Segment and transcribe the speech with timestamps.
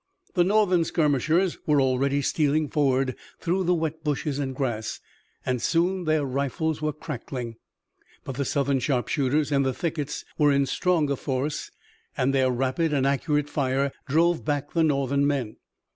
[0.33, 4.99] The Northern skirmishers were already stealing forward through the wet bushes and grass,
[5.45, 7.57] and soon their rifles were crackling.
[8.23, 11.69] But the Southern sharpshooters in the thickets were in stronger force,
[12.17, 15.57] and their rapid and accurate fire drove back the Northern men.